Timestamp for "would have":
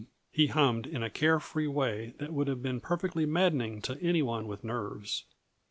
2.33-2.63